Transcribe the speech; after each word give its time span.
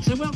je 0.00 0.10
ne 0.10 0.16
veux 0.16 0.22
pas 0.22 0.27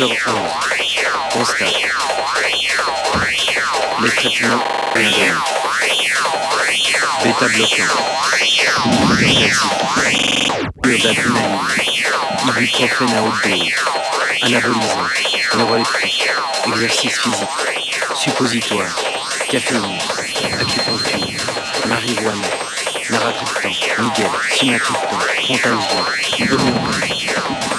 Constat. 0.00 1.66
Les 4.02 4.10
traitements 4.10 4.64
indemnes. 4.96 5.42
Bêta 7.22 7.48
bloquant. 7.48 8.00
Ibuprofène 12.56 13.14
à 13.14 13.22
haute 13.22 13.44
dose. 13.44 13.74
Anabolisant. 14.42 15.10
Exercice 16.66 17.18
physique. 17.18 18.00
Suppositoire. 18.14 18.96
Caféine. 19.50 19.98
Acupuncture. 20.60 21.44
Marijuana. 21.86 22.48
Naratriptan. 23.10 23.72
Miguel. 23.98 24.30
Sinatriptan. 24.50 25.18
Frontalgia. 25.58 26.46
Homéopathie. 26.52 27.69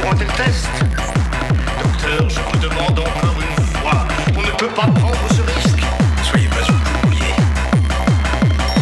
pour 0.00 0.10
un 0.10 0.14
tel 0.16 0.26
test 0.28 0.68
Docteur, 1.82 2.28
je 2.28 2.40
vous 2.40 2.58
demande 2.58 2.98
encore 2.98 3.36
une 3.40 3.64
fois, 3.64 4.06
on 4.36 4.42
ne 4.42 4.50
peut 4.56 4.68
pas 4.68 4.86
prendre 4.86 5.28
ce 5.30 5.42
risque. 5.42 5.82
Soyez 6.22 6.48
pas 6.48 6.62
vous 6.68 7.08
oubliés. 7.08 7.34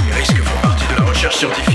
Les 0.06 0.14
risques 0.14 0.42
font 0.42 0.60
partie 0.62 0.86
de 0.86 1.00
la 1.00 1.04
recherche 1.04 1.36
scientifique. 1.36 1.73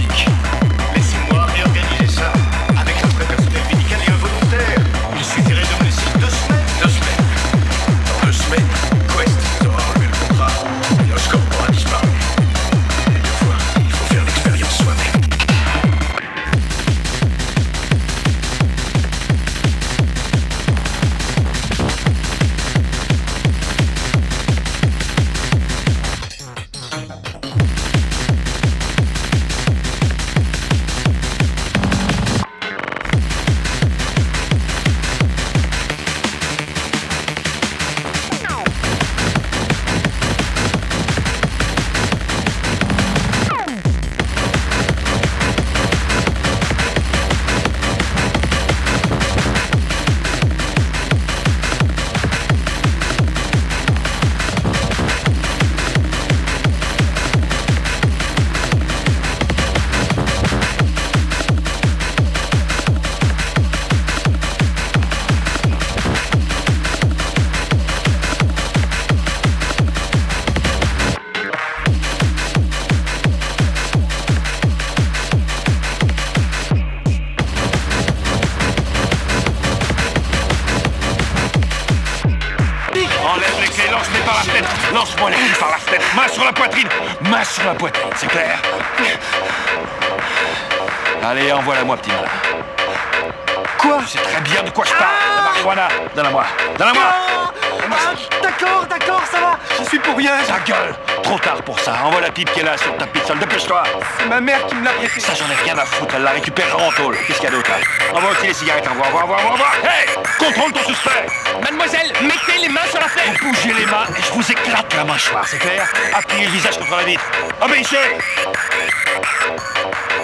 Pipe 102.39 102.53
qui 102.53 102.59
est 102.61 102.63
là 102.63 102.77
sur 102.77 102.95
ta 102.95 103.05
pistole. 103.05 103.37
Dépêche-toi. 103.39 103.83
C'est 104.17 104.25
ma 104.27 104.39
mère 104.39 104.65
qui 104.67 104.75
me 104.75 104.85
l'a 104.85 104.91
prêté. 104.91 105.19
Ça, 105.19 105.33
j'en 105.33 105.45
ai 105.51 105.55
rien 105.65 105.77
à 105.77 105.85
foutre. 105.85 106.15
Elle 106.15 106.23
la 106.23 106.31
récupérera 106.31 106.81
en 106.81 106.91
tôle. 106.91 107.17
Qu'est-ce 107.27 107.39
qu'il 107.39 107.49
y 107.49 107.51
a 107.51 107.55
d'autre 107.55 107.69
là 107.69 107.77
Envoie 108.17 108.31
aussi 108.31 108.47
les 108.47 108.53
cigarettes. 108.53 108.87
Envoie, 108.87 109.07
envoie, 109.07 109.21
envoie, 109.23 109.53
envoie. 109.53 109.71
Hey 109.83 110.07
Contrôle 110.37 110.71
ton 110.71 110.83
suspect 110.87 111.25
Mademoiselle, 111.61 112.13
mettez 112.21 112.59
les 112.61 112.69
mains 112.69 112.87
sur 112.89 112.99
la 112.99 113.09
fenêtre. 113.09 113.39
Vous 113.41 113.51
bougez 113.51 113.73
les 113.73 113.85
mains 113.85 114.05
et 114.17 114.21
je 114.21 114.31
vous 114.31 114.51
éclate 114.51 114.93
la 114.95 115.03
mâchoire, 115.03 115.45
c'est 115.45 115.57
clair 115.57 115.85
Appuyez 116.13 116.45
le 116.45 116.51
visage 116.51 116.77
contre 116.77 116.95
la 116.95 117.03
vitre. 117.03 117.23
Obéissez 117.61 117.97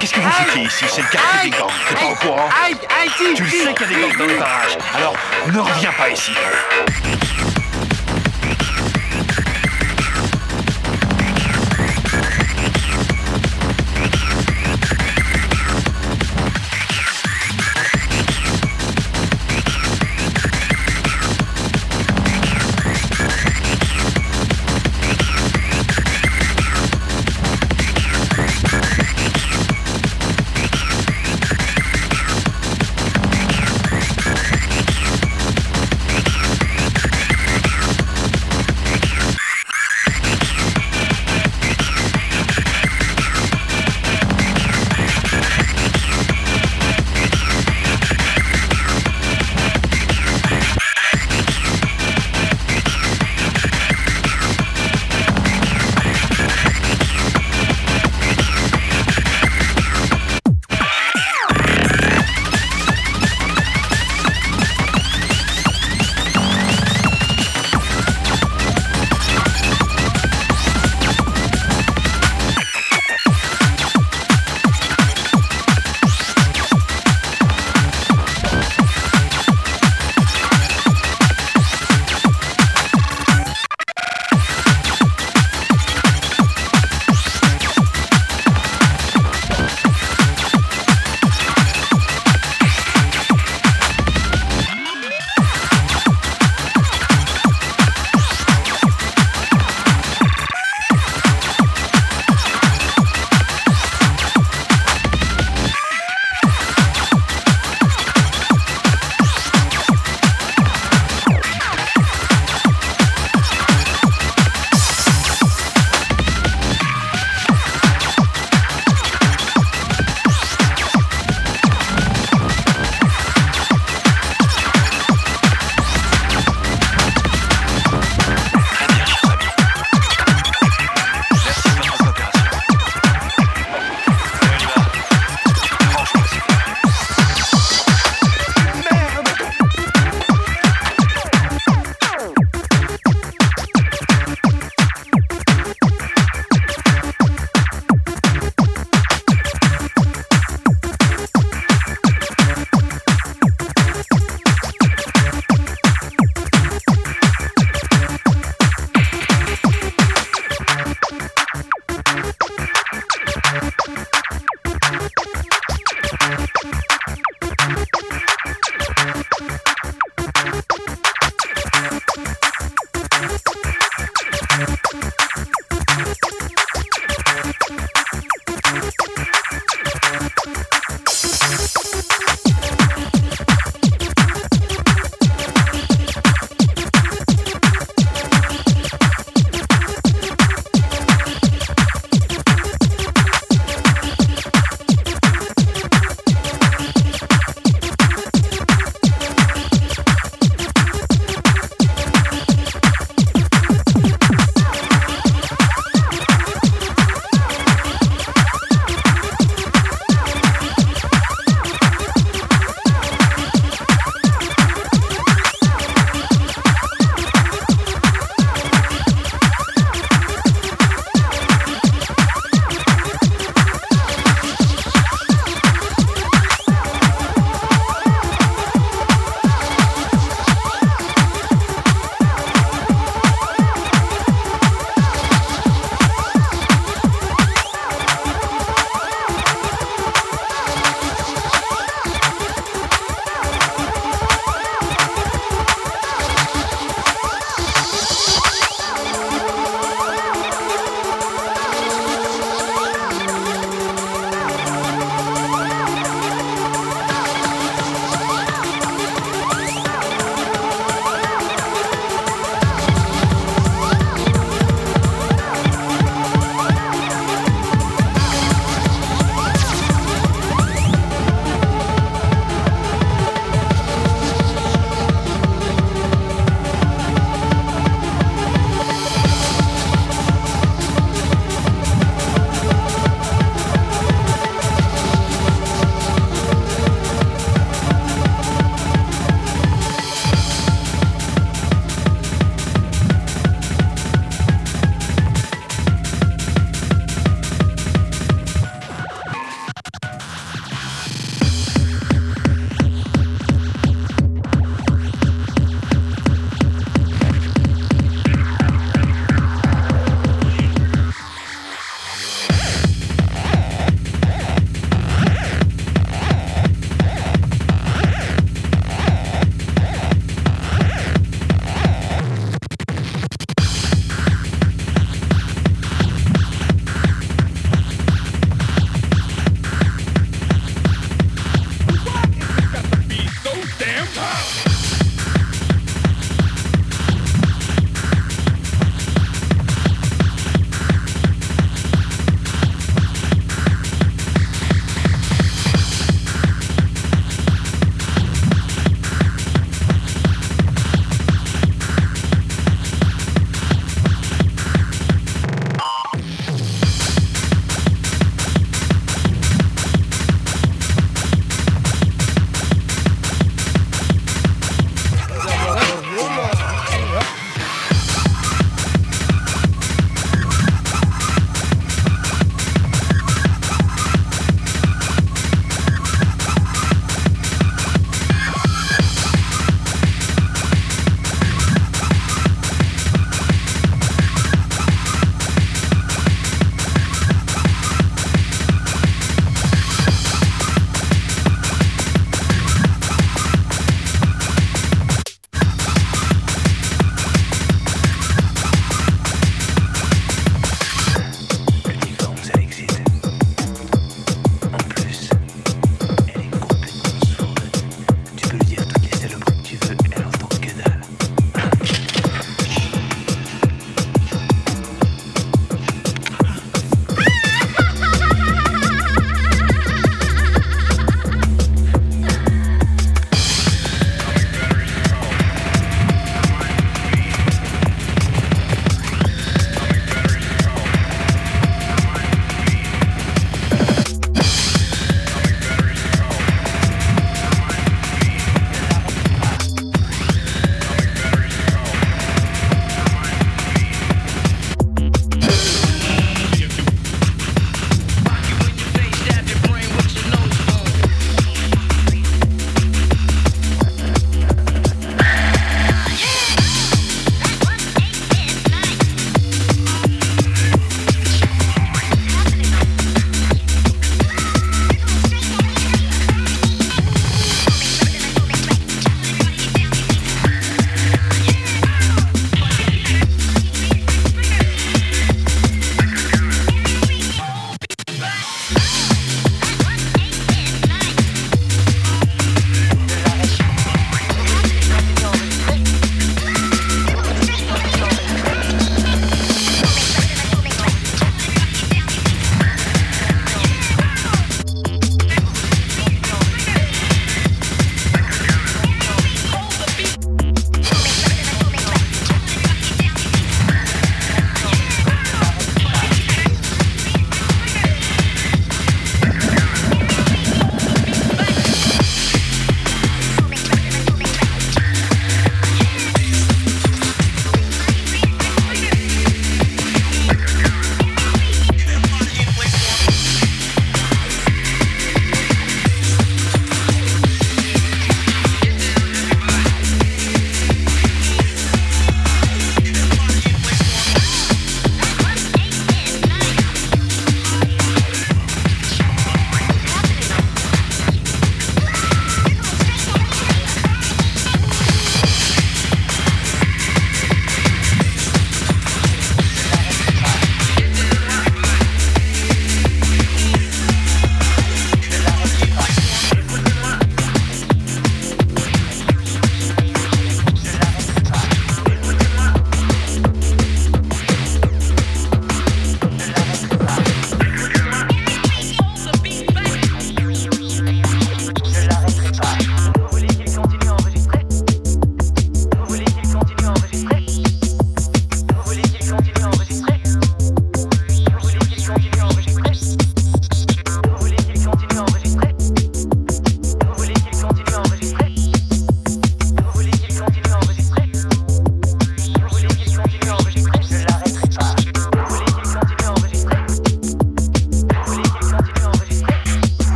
Qu'est-ce 0.00 0.14
que 0.14 0.20
vous 0.20 0.30
foutez 0.30 0.60
ici? 0.62 0.84
C'est 0.88 1.02
le 1.02 1.08
quartier 1.08 1.50
des 1.50 1.56
gangs. 1.56 1.68
T'es 1.88 1.94
pas 1.94 2.06
au 2.06 2.14
courant 2.14 2.48
Aïe, 2.64 2.76
aïe, 3.02 3.10
Tu 3.36 3.42
le 3.42 3.50
sais 3.50 3.74
qu'il 3.74 3.92
y 3.92 3.94
a 3.94 3.96
des 3.96 4.00
gangs 4.00 4.16
dans 4.16 4.26
les 4.26 4.34
parages. 4.34 4.78
Alors, 4.96 5.14
ne 5.52 5.58
reviens 5.58 5.92
pas 5.92 6.08
ici. 6.08 6.32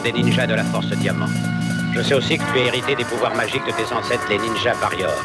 Des 0.00 0.12
ninjas 0.12 0.46
de 0.46 0.54
la 0.54 0.64
Force 0.64 0.86
Diamant. 0.86 1.28
Je 1.94 2.00
sais 2.00 2.14
aussi 2.14 2.38
que 2.38 2.44
tu 2.52 2.58
as 2.58 2.66
hérité 2.66 2.94
des 2.94 3.04
pouvoirs 3.04 3.34
magiques 3.34 3.66
de 3.66 3.72
tes 3.72 3.92
ancêtres, 3.92 4.24
les 4.30 4.38
ninjas 4.38 4.74
Warriors. 4.80 5.22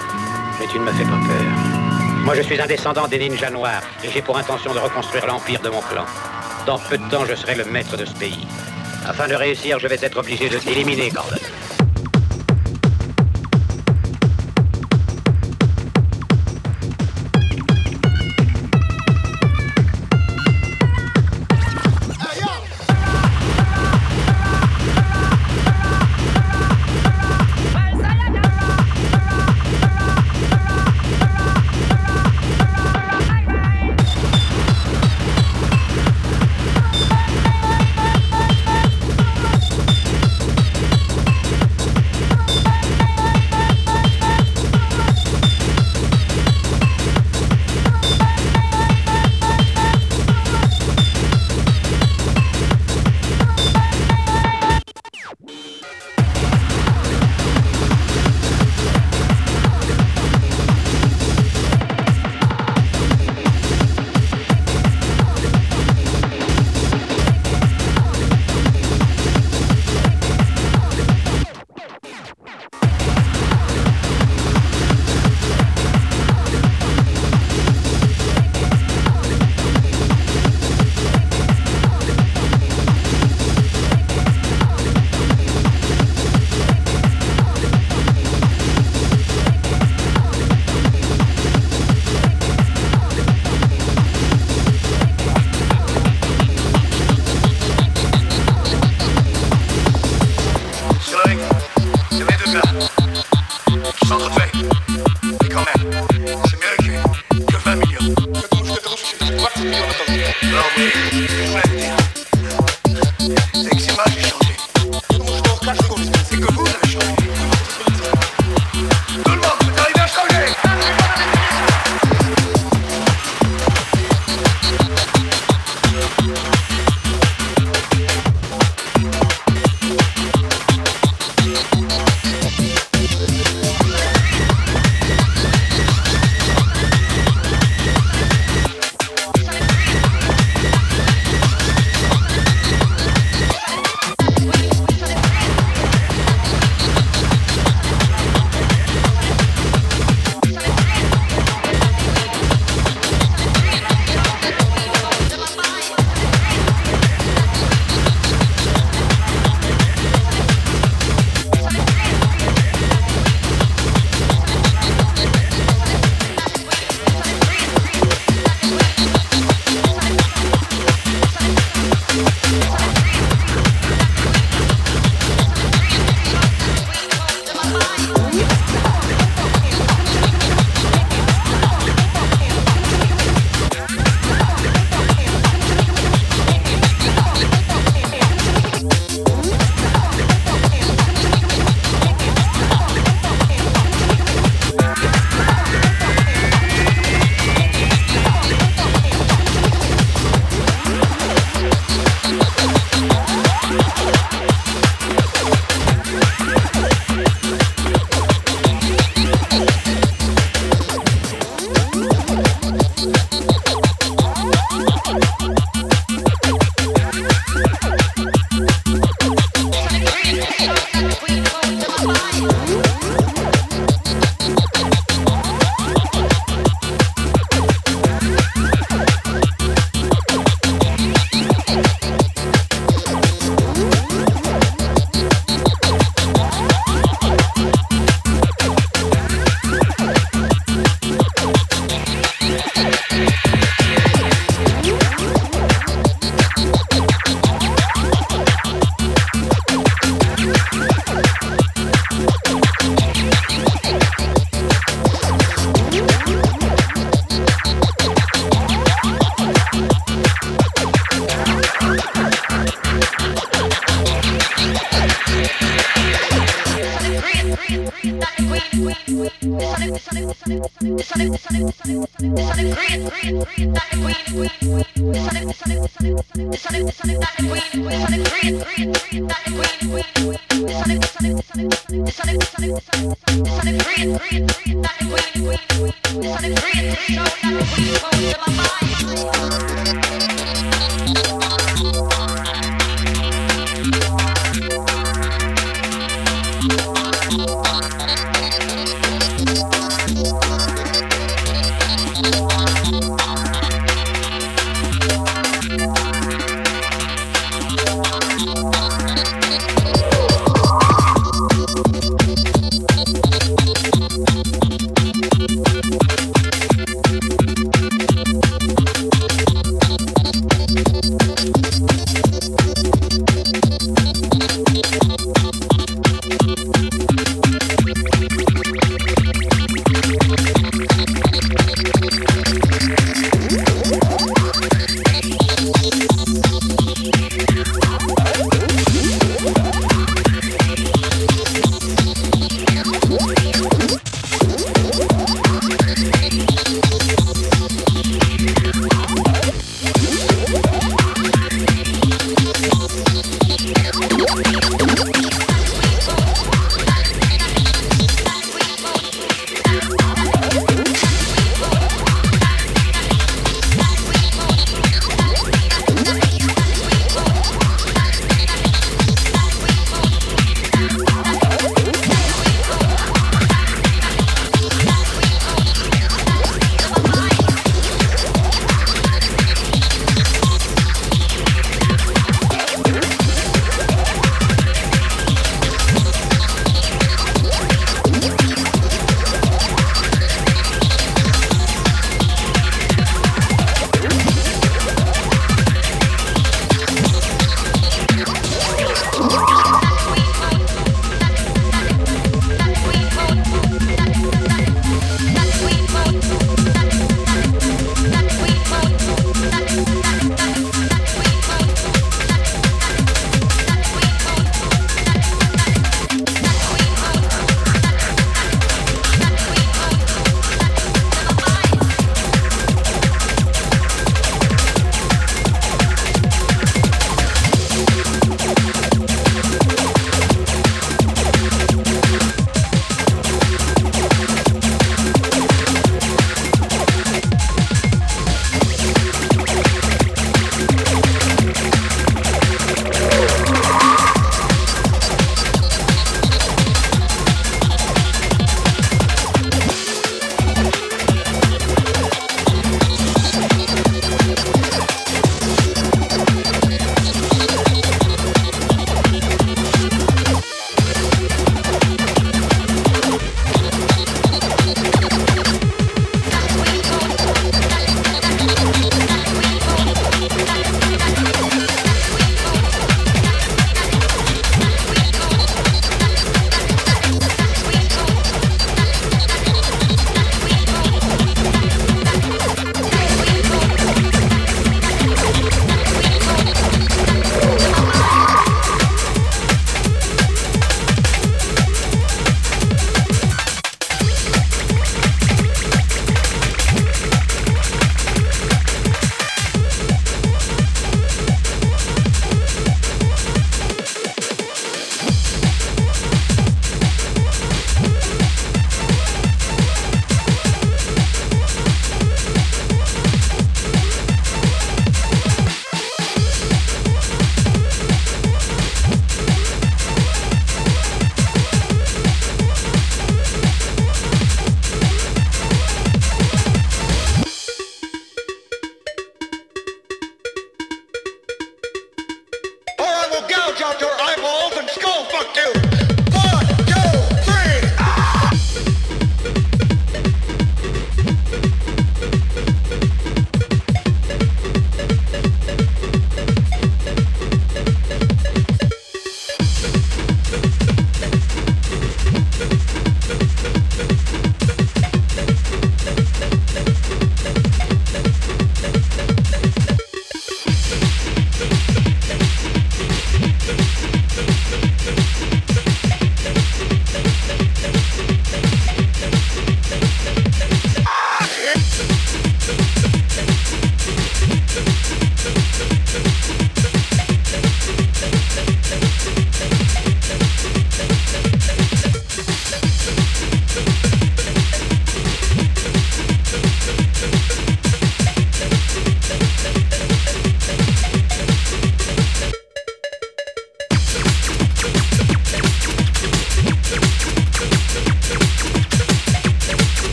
Mais 0.59 0.67
tu 0.67 0.79
ne 0.79 0.83
me 0.83 0.91
fais 0.91 1.03
pas 1.03 1.11
peur. 1.11 2.25
Moi, 2.25 2.35
je 2.35 2.41
suis 2.41 2.59
un 2.59 2.67
descendant 2.67 3.07
des 3.07 3.17
ninjas 3.17 3.49
noirs 3.49 3.81
et 4.03 4.09
j'ai 4.09 4.21
pour 4.21 4.37
intention 4.37 4.73
de 4.73 4.79
reconstruire 4.79 5.25
l'empire 5.25 5.61
de 5.61 5.69
mon 5.69 5.81
clan. 5.81 6.05
Dans 6.65 6.79
peu 6.79 6.97
de 6.97 7.09
temps, 7.09 7.25
je 7.25 7.35
serai 7.35 7.55
le 7.55 7.63
maître 7.65 7.95
de 7.95 8.03
ce 8.03 8.13
pays. 8.13 8.45
Afin 9.07 9.27
de 9.27 9.35
réussir, 9.35 9.79
je 9.79 9.87
vais 9.87 9.99
être 10.01 10.17
obligé 10.17 10.49
de 10.49 10.57
t'éliminer, 10.57 11.09
Gordon. 11.11 11.37